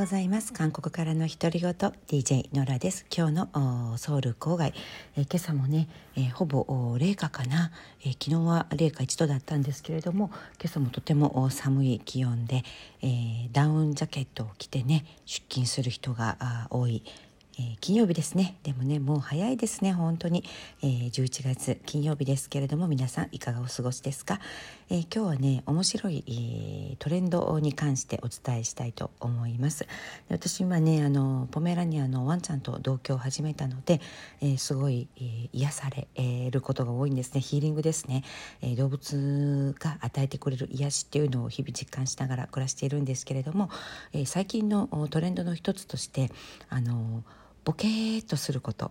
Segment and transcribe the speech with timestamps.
[0.00, 0.54] ございます。
[0.54, 3.04] 韓国からの独り言 DJ ノラです。
[3.14, 4.72] 今日のソウル郊外、
[5.14, 7.70] えー、今朝もね、えー、ほぼ零下かな、
[8.00, 12.64] えー、昨日は零下1度だったんですけれども今朝もとても寒い気温で、
[13.02, 17.02] えダウンジャケットを着てね出勤する人が多い
[17.60, 18.56] え、金曜日ですね。
[18.62, 20.44] でもねもう早いですね本当に、
[20.82, 24.40] えー、11月金曜日ですけれども皆さんいかがお過ごしですか、
[24.92, 29.86] えー、今日はね面白い、えトレンドに関してお伝えしたいと思います。
[30.28, 34.00] 私今ねあのポメラニアのワンちゃんと同居を始めたので、
[34.40, 36.08] えすごい、え癒され
[36.50, 37.40] ることが多いんですね。
[37.40, 38.24] ヒーリングですね、
[38.62, 43.70] え動物が与えてくれる癒しっていうのを日々実感しながら暮らしているんですけれども、
[44.12, 46.32] え最近のトレンドの一つとして
[46.68, 47.22] あの
[47.62, 48.90] ボケーっとすること。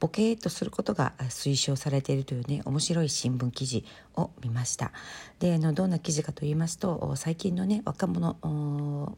[0.00, 3.84] ボケーっとすることが推奨されているというね面白い新聞記事
[4.16, 4.92] を見ました。
[5.40, 8.36] であのどんな記事かと言いますと最近のね若者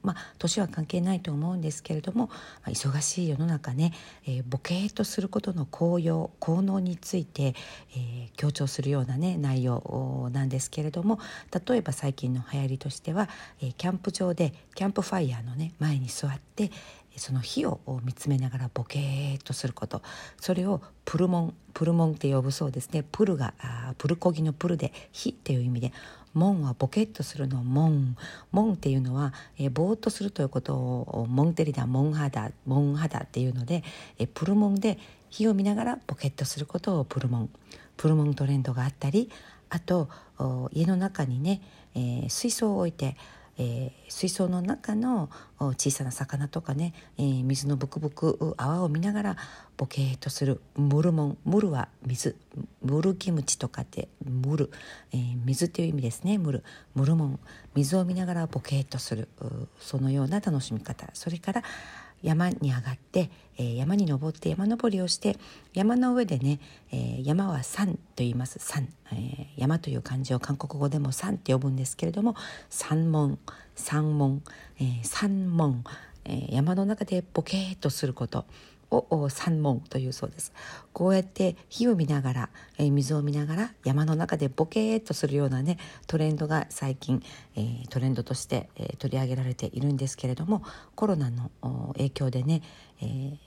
[0.02, 2.30] まあ年は関係ないと思うんですけれども、
[2.66, 3.92] 忙しい世の中ね、
[4.26, 7.54] えー、ボケーっとすることの効用効能について、
[7.96, 11.18] えー、強調するようなね内容なんですけれども
[11.66, 13.28] 例えば最近の流行りとしては、
[13.60, 16.70] えー、キャンプ場でキャンプファイヤーのね前に座って
[17.16, 20.02] その火を見つめながらボケーっとすること。
[20.40, 23.04] それをプルモンプルモンって呼ぶそうですね。
[23.10, 23.54] プルが
[23.98, 25.92] プルコギのプルで火っていう意味で。
[26.32, 28.16] モンはボケっとするのモン
[28.52, 33.82] モンっていうのは、えー、ぼーっとするということをモンテリダモンハダモンハダっていうので、
[34.16, 37.50] えー、プルモンで火を見ながらボケっとすることをプルモン。
[37.96, 39.28] プルモントレンドがあったり
[39.68, 40.08] あと
[40.72, 41.60] 家の中にね、
[41.94, 43.14] えー、水槽を置いて
[43.62, 49.36] えー、水槽の中の小さな魚とかね、えー、水のブクブク泡を見ながら
[49.76, 52.36] ボケーっとするムルモンムルは水
[52.82, 54.70] ムルキムチとかってムル、
[55.12, 57.40] えー、水っていう意味ですねムルムルモン。
[57.74, 59.28] 水を見ながらボケーっとする
[59.78, 61.08] そのような楽しみ方。
[61.12, 61.62] それから
[62.22, 65.36] 山に上がって、えー、山に登って山登りをして
[65.74, 66.60] 山の上でね、
[66.92, 68.58] えー、山は山と言います。
[68.58, 72.36] 山、えー、山という漢字を韓国語でも山って呼ぶんですけれども
[72.68, 73.38] 山門
[73.74, 74.42] 山門、
[74.78, 75.84] えー、山門、
[76.24, 78.44] えー、山の中でボケーっとすること。
[78.90, 80.52] を三門というそうです。
[80.92, 87.22] こうやって火を見ながら、えー、水を見ながら山の中でボケーっとするようなねトレンドが最近、
[87.54, 90.62] えー、トレンドとして、えー、取り上げられているんですけれども
[90.94, 91.50] コロナの
[91.94, 92.62] 影響でね、
[93.00, 93.38] えー、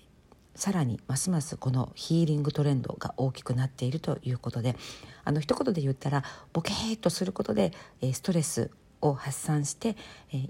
[0.55, 4.75] さらにますますこのヒーリングトレンドが大きくなっているということで
[5.25, 7.71] あの一言で言ったらボケーっとすることで、
[8.13, 8.71] ストレス
[9.01, 9.95] を発散して、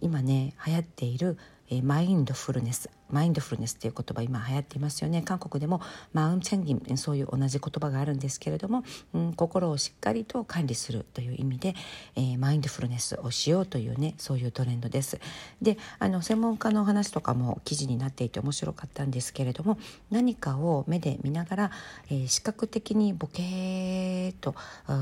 [0.01, 1.37] 今ね流行っている、
[1.83, 5.21] マインドフルネスマインドフルネスっていう言葉今流行っていますよね。
[5.21, 5.81] 韓国でも
[6.13, 8.83] マウンチェンギンそういう同じ言葉があるんですけれども、
[9.13, 11.75] うん、心をしっかりと管理するという意味で、
[12.15, 15.19] えー、マインドフルネスをしようというねそういうトレンドです。
[15.61, 19.77] であの専門家の話とかも記事になっていて面白かったんですけれども
[20.09, 21.71] 何かを目で見ながら、
[22.09, 24.55] えー、視覚的にボケーと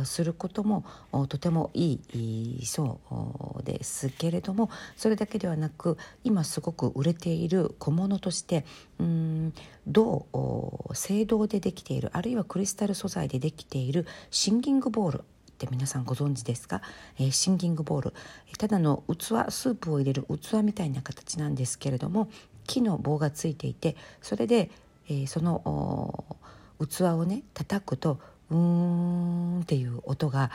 [0.06, 0.86] することも
[1.28, 3.00] とてもいいそ
[3.60, 8.66] うですけれどもそれだけではなく今すごく売れている小物として
[9.00, 9.54] うん
[9.88, 10.94] 銅青
[11.26, 15.24] 銅でできているあるいはクリスタル素材でできているシンギングボールっ
[15.58, 16.82] て皆さんご存知ですか、
[17.20, 18.14] えー、シンギングボール。
[18.58, 19.16] ただの器
[19.50, 22.30] スープを入れる器みたいな形なんですけれども
[22.66, 24.70] 木の棒がついていてそれで、
[25.08, 26.26] えー、その
[26.80, 28.20] 器をね叩くと
[28.50, 30.52] うーんっていう音が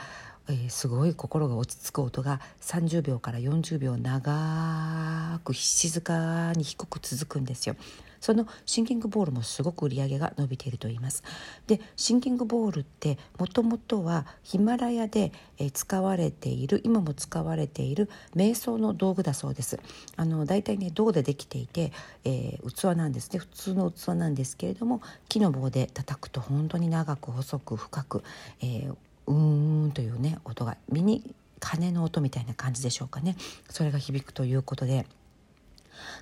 [0.49, 7.77] えー、すごい心が落ち着く音が30秒から40秒長く静かに低く続くんですよ。
[8.21, 11.23] そのシンキングボールもすごく売り上げが伸びていると言います。
[11.67, 15.33] でシンキングボールってもともとはヒマラヤで、
[15.73, 19.79] 使われている今も使われている瞑想の道具だそうです。
[20.17, 21.93] あのだいたいね銅でできていて、
[22.25, 28.23] えー、器なんですね普通の器なんですけれども木の棒で叩くと本当に長く細く深く、
[28.61, 28.97] えー、
[29.27, 33.37] うーんというね音が身に鐘の音みたいな感じでしょうかね
[33.69, 35.07] それが響くということで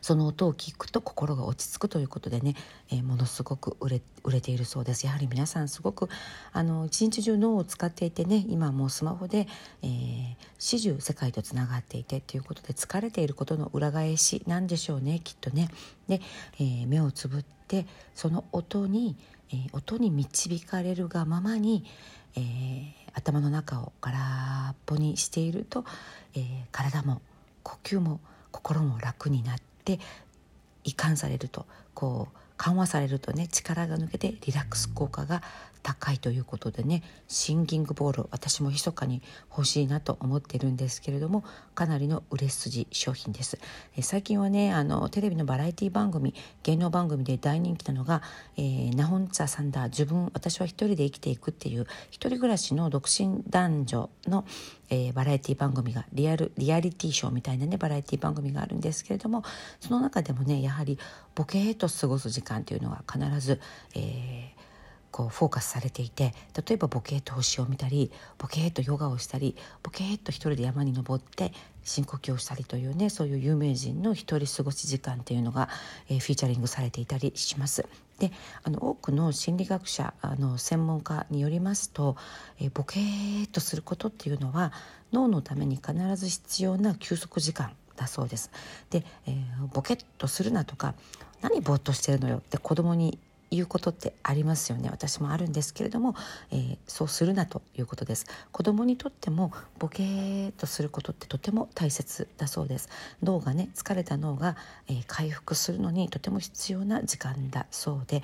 [0.00, 2.54] その音を聞くと心が落ち着くということでね、
[2.90, 6.08] えー、ものすごく売れ売れているそうですやはり皆さんすごく
[6.52, 9.46] あの一日中脳を使っていてね今もうスマホで、
[9.82, 15.68] えー、始終世界とつながっていてということで疲れていることの裏返しなんでしょうねきっとね。
[16.08, 16.20] で、
[16.58, 19.16] えー、目をつぶってその音に、
[19.50, 21.84] えー、音に導かれるがままに、
[22.36, 24.18] えー、頭の中を空
[24.72, 25.84] っぽにしていると、
[26.34, 26.42] えー、
[26.72, 27.20] 体も
[27.62, 28.20] 呼吸も
[28.50, 29.98] 心も楽になって
[30.84, 35.42] 移管されるとこう緩和されるとね力が抜けてリラックス効果が
[35.84, 41.44] 高いということでねシンギングボール私も密かに欲しいなと思ってるんですけれども
[41.74, 43.58] かなりの売れ筋商品です。
[43.96, 48.22] え最近はねあのテレビのバラエティ番組芸能番組で大人気なのが
[48.56, 54.46] 「えー、ナホンツァサンダー自分私は一人で生きていく」っていう一人暮らしの独身男女の、
[54.88, 59.42] えー、バラエティ番組がリアルリアリティショーみたいなねバラエティ番組があるんですけれども
[59.80, 60.98] その中でもねやはり
[61.34, 63.60] ボケーと過ごす時間というのは必ず、
[63.94, 64.53] えー、
[65.14, 66.34] こうフォーカスされていて
[66.66, 71.52] 例えばボケーと星を見たりボケーとヨガをしたりボケーと一人で山に登って
[71.84, 75.68] 深呼吸をしたりというねそういう有名人の一人過ごし時間っていうのが、
[76.08, 77.86] えー、フィーチャリングされていたりします。
[78.18, 78.32] で
[78.64, 82.16] あの多くの心理学者あの専門家によりますと、
[82.58, 84.72] えー、ボケーとすることっていうのは
[85.12, 88.50] 脳のために必ず必要な休息時間だそうです。
[88.90, 90.94] で、えー、ボケっとするなとか
[91.40, 93.20] 何ぼーっとしてるのよって子供に
[93.54, 94.88] 言うことってありますよね。
[94.90, 96.14] 私もあるんですけれども、
[96.50, 98.26] えー、そうするなということです。
[98.52, 102.88] 子供にとってもボケーっとすることってとても大切だそうです。
[103.22, 104.56] 脳がね疲れた脳が、
[104.88, 108.22] えー、回復するのにとても必要な時間だそうで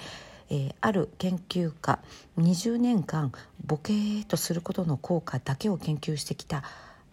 [0.52, 2.00] えー、ある研究家
[2.36, 3.32] 20年間
[3.64, 6.64] ボケーとすることの効果だけを研究してきた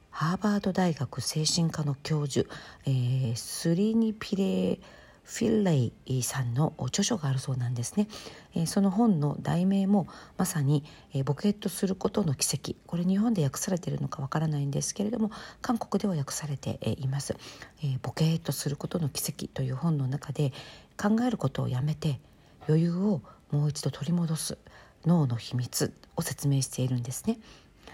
[0.10, 2.50] ハーバード大学精神科の教授、
[2.88, 4.80] えー、スリニピレー
[5.28, 8.08] フィルレイさんの著書があるそうなんですね、
[8.56, 10.08] えー、その本の題名も
[10.38, 12.76] まさに、えー、ボケットすることの奇跡。
[12.88, 15.30] これ日本で訳されているのかわからないんですけれども
[15.62, 17.36] 韓国では訳されています、
[17.84, 20.54] えー、ボケットすることの奇跡という本の中で
[20.98, 22.22] 考えることをやめて
[22.70, 23.22] 余裕を
[23.52, 24.58] もう一度取り戻す
[25.06, 27.38] 脳の秘密を説明しているんですね。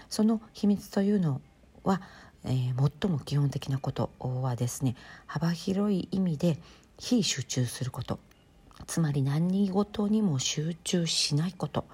[0.08, 1.40] その秘密というの
[1.82, 2.00] は、
[2.44, 4.94] えー、最も基本的なことはですね
[5.26, 6.58] 幅広い意味で
[6.98, 8.18] 非集中すること。
[8.86, 11.84] つまり何事にも集中しないこと、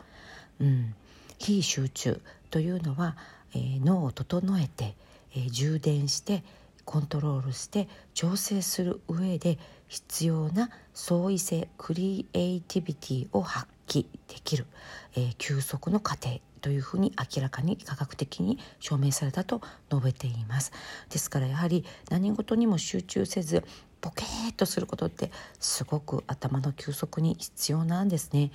[0.61, 0.95] うん、
[1.39, 2.21] 非集中
[2.51, 3.17] というのは、
[3.55, 4.95] えー、脳を整えて、
[5.35, 6.43] えー、充電して
[6.85, 9.59] コントロールして調整する上で
[9.89, 14.67] 必要な創意性クリエイティビティを発揮できる、
[15.15, 20.73] えー、休息の過程というふうに明らかに科学的に証明されたと述べています。
[21.09, 23.65] ですからやはり何事にも集中せず
[24.01, 28.51] ボケーっとすることってすごく頭の休息に必要なんですね。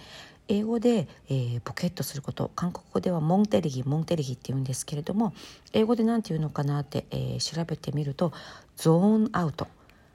[0.47, 5.33] 英語で、えー、ボケッとすること韓国語ではモンテリギモンテリギって言うんですけれども
[5.73, 8.31] 英語で何て言うのかなって、えー、調べてみると
[8.75, 9.67] ゾーンアウト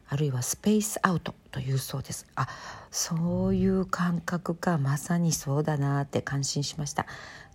[0.08, 2.26] あるいはスペースアウトというそうです。
[2.34, 2.48] あ
[2.90, 7.06] そういう感覚がまさにそうだなって感心しました。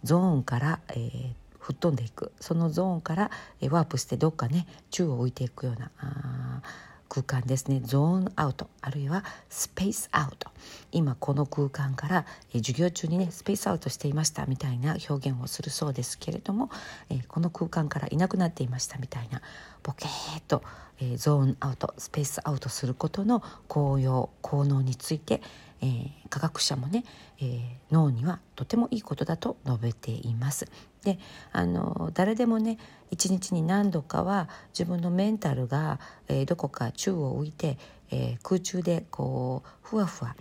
[0.04, 2.31] ゾーンから、えー、吹っ飛んでいく。
[2.39, 6.62] そのゾーンから、えー、ワープしてどっかね宙を置いていくようなあ
[7.10, 7.81] 空間ですね。
[7.84, 8.68] ゾーンアウト。
[8.81, 10.50] あるいはスペースアウト。
[10.92, 14.46] 今この空間からえ授業中にねスペースアウトしていました。
[14.46, 16.69] みたいな表現をするそうですけれども
[17.10, 18.98] えこの空間からいなくなっていました。
[18.98, 19.42] みたいな
[19.84, 20.63] ボケーっと
[21.00, 25.42] えゾーンアウトスペースアウトすることの効用効能について
[25.81, 27.04] え、科学者もね、
[27.40, 27.60] え、
[27.92, 30.68] 脳にはとてもいいことだと述べています。
[31.06, 31.19] で
[31.54, 32.78] あの誰でもね
[33.12, 37.78] 一日に何度かは自分のメンタルが、えー、どこか宙を浮いて、
[38.12, 40.36] えー、空中でこうふわふわ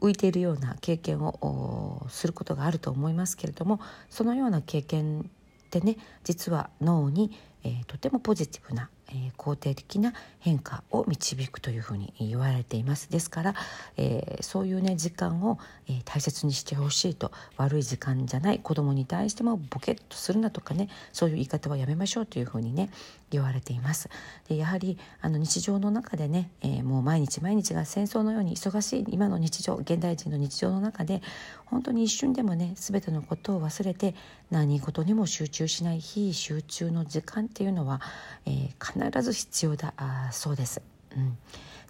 [0.00, 3.80] 浮いているような経験をすることがあると思いますけれども
[4.10, 5.24] そのような経験っ
[5.70, 7.32] てね実は脳に、
[7.64, 13.10] えー、とてもポジティブなえー、肯定的な変化を導くというふうに言われています。
[13.10, 13.54] ですから、
[13.96, 22.90] えー、そういうね時間を、えー、大切にしてほしいと悪い時間じゃない子供に対してもボケッとするなとかねそういう言い方はやめましょうというふうにね
[23.30, 24.08] 言われています。
[24.48, 31.22] でやはりあの日常の中でね、えもう毎日毎日が戦争のように忙しい今の日常現代人の日常の中で
[31.70, 34.14] 本当に一瞬でもね全てのことを忘れて
[34.50, 38.00] 何事にも集中しない非集中の時間っていうのは、
[38.46, 40.82] えー、必ず必要だあそうです。
[41.16, 41.38] うん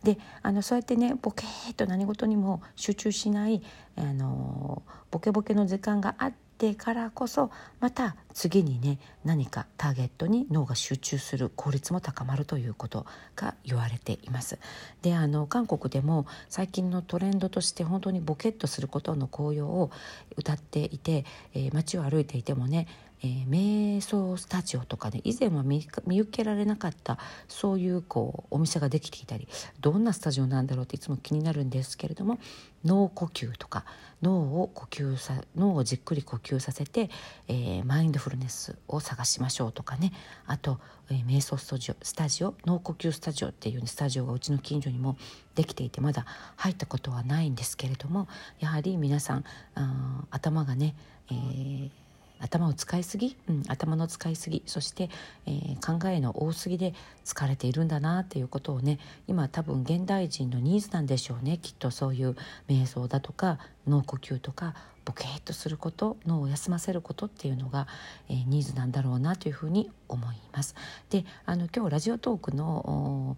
[0.04, 3.62] であのそうやってねボケーっと何事にも集中しない
[3.96, 7.50] あのボケボケの時間があってからこそ
[7.80, 14.58] また次にね何かターゲットに脳が集中する効率も高まるということが言われています。
[15.02, 19.90] であの韓国でも最近のトレンドとして本当にボケっとすることの効用を
[20.36, 21.24] 歌っていて、
[21.54, 22.88] えー、街を歩いていてもね
[23.22, 25.86] えー、瞑想スタジオとかで以前は見
[26.20, 29.48] 受けられなかったそういうこうお店ができていたり
[29.80, 32.38] どんなスタジオなんだろうっていつも気になるんですけれども
[32.84, 33.84] 脳呼吸とか
[34.22, 37.10] 脳を呼吸さ脳をじっくり呼吸させて、
[37.48, 40.12] えー、マインドフルネスを探しましょうとかね。
[40.46, 45.16] あと、えー、瞑想スタジオスタジオ脳呼吸スタジオっていう、ね、スタジオがうちの近所にも
[45.54, 46.24] できていてまだ
[46.56, 48.28] 入ったことはないんですけれども
[48.60, 49.44] やはり皆さん
[49.74, 50.94] あ頭がね、
[51.30, 51.90] えー
[52.40, 54.62] 頭を使いすぎ、うん、頭の使いすぎ。
[54.66, 55.10] そして、
[55.46, 61.58] えー、考えの多すぎで疲れているんだなっていうことをね今多分現代人のニーズなんでしょうね。
[61.58, 62.36] きっとそういう
[62.68, 67.86] 瞑想だとか脳呼吸とかボケーっとすること脳を休ませることっていうのが、
[68.28, 70.74] えー、ニーズなんだろうなというふうに思います。
[71.10, 73.36] であの今日ラジオトークの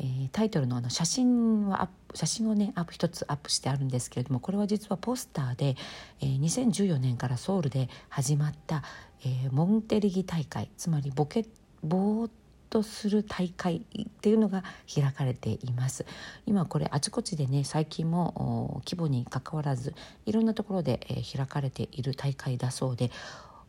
[0.00, 5.76] えー、タイトルのあの写真は写真をねアップ一つアップしてあるんですけれどもこれは実はポスターで、
[6.20, 8.82] えー、2014年からソウルで始まった、
[9.24, 11.46] えー、モンテリギ大会つまりボケ
[11.82, 12.30] ぼー
[12.70, 14.62] とする大会っていうのが
[14.92, 16.04] 開かれています。
[16.46, 19.94] 今これあちこちでね最近も規模にかかわらず
[20.26, 23.10] いろんなところで、えー、開かれている大会だそうで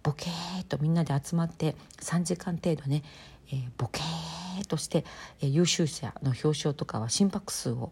[0.04, 3.04] ボケーとみんなで集まって3時間程度ね、
[3.52, 5.06] えー、ボケーとして、
[5.42, 7.92] えー、優秀者の表彰とかは心拍数を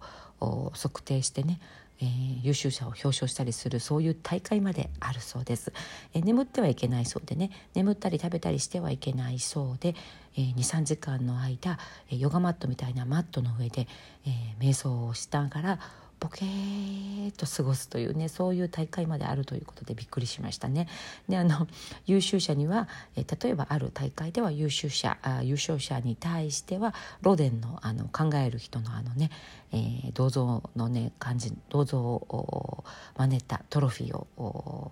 [0.75, 1.59] 測定してね、
[2.00, 5.74] えー、優秀者を表彰したりするそういう大会まであるそうです、
[6.13, 9.95] えー、眠ってはいけないそうでね眠ったり食べたりしてはいけないそうで、
[10.36, 13.88] えー、23時間の間ヨガマットみたいなマットの上で、
[14.25, 15.79] えー、瞑想をしながら
[16.19, 20.88] ボケーっと過ごすというねそういう大会まであるということでびっくりしましたね。
[21.29, 21.67] であの
[22.05, 29.29] 優秀者にはえ例えばある大会では優秀者あ優勝者に対してはロデンのあの考える人のあのね、
[29.71, 32.83] えー、銅像のね感じ銅像を
[33.17, 34.91] 真似たトロフィーを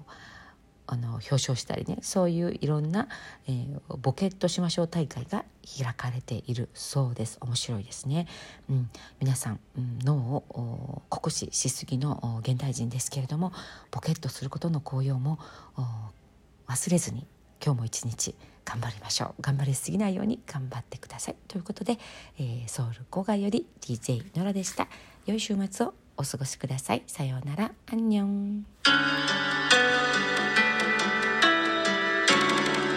[0.87, 3.07] あの表彰したりねそういういろんな、
[3.47, 5.43] えー、ボケットしましょう大会が
[5.77, 7.37] 開かれているそうです。
[7.41, 8.27] 面白いですね、
[8.69, 8.89] うん、
[9.19, 13.51] 皆さん、うん、脳を酷使しすぎの現代人ですけれども
[13.91, 15.39] ボケットすることの効用も
[16.67, 17.25] 忘れずに
[17.63, 19.41] 今日も一日頑張りましょう。
[19.41, 21.35] 頑張りすぎないように頑張ってください。
[21.47, 21.99] ということで、
[22.39, 24.87] えー、ソウル郊外より DJ ノラでした。
[25.25, 27.03] 良い週末をお過ごしください。
[27.05, 27.71] さようなら。
[27.91, 29.44] アンニョン。